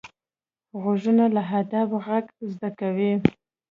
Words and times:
غوږونه 0.81 1.25
له 1.35 1.41
ادب 1.59 1.89
غږ 2.05 2.25
زده 2.51 2.69
کوي 2.79 3.13